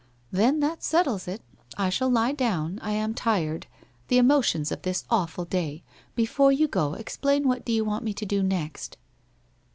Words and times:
'Then 0.31 0.61
that 0.61 0.81
settles 0.83 1.27
it. 1.27 1.43
I 1.77 1.89
shall 1.91 2.09
lie 2.09 2.31
down. 2.31 2.79
I 2.81 2.93
am 2.93 3.13
tired— 3.13 3.67
the 4.07 4.17
emotions 4.17 4.71
of 4.71 4.81
this 4.81 5.03
awful 5.11 5.45
day— 5.45 5.83
before 6.15 6.51
you 6.51 6.67
go 6.67 6.95
explain 6.95 7.47
what 7.47 7.63
do 7.65 7.71
you 7.71 7.85
want 7.85 8.03
me 8.03 8.15
to 8.15 8.25
do 8.25 8.41
next 8.41 8.97